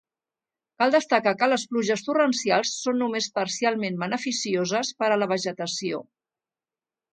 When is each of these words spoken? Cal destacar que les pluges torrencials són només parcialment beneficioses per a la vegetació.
Cal 0.83 0.93
destacar 0.93 1.33
que 1.41 1.49
les 1.51 1.65
pluges 1.73 2.03
torrencials 2.07 2.73
són 2.87 2.99
només 3.03 3.29
parcialment 3.37 4.01
beneficioses 4.07 4.93
per 5.03 5.13
a 5.13 5.21
la 5.25 5.31
vegetació. 5.37 6.05